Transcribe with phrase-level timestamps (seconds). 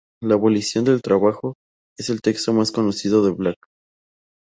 [0.23, 1.53] La "abolición del trabajo"
[1.95, 3.63] es el texto más conocido de Black.